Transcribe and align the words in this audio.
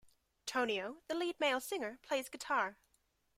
Tonio, 0.47 1.03
the 1.07 1.13
lead 1.13 1.39
male 1.39 1.59
singer, 1.59 1.99
plays 2.01 2.27
guitar. 2.27 2.75